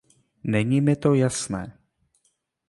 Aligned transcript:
Není 0.43 0.81
mi 0.81 0.95
to 0.95 1.13
jasné. 1.13 1.79